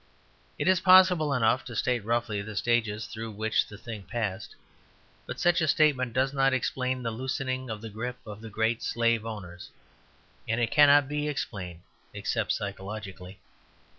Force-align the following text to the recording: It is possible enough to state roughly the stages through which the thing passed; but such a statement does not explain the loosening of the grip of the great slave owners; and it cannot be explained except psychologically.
It 0.57 0.67
is 0.67 0.79
possible 0.79 1.31
enough 1.31 1.63
to 1.65 1.75
state 1.75 2.03
roughly 2.03 2.41
the 2.41 2.55
stages 2.55 3.05
through 3.05 3.33
which 3.33 3.67
the 3.67 3.77
thing 3.77 4.01
passed; 4.01 4.55
but 5.27 5.39
such 5.39 5.61
a 5.61 5.67
statement 5.67 6.11
does 6.13 6.33
not 6.33 6.55
explain 6.55 7.03
the 7.03 7.11
loosening 7.11 7.69
of 7.69 7.81
the 7.83 7.89
grip 7.91 8.17
of 8.25 8.41
the 8.41 8.49
great 8.49 8.81
slave 8.81 9.27
owners; 9.27 9.69
and 10.47 10.59
it 10.59 10.71
cannot 10.71 11.07
be 11.07 11.27
explained 11.27 11.81
except 12.15 12.51
psychologically. 12.51 13.41